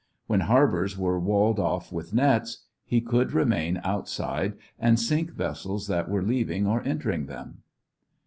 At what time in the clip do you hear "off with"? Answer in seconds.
1.59-2.11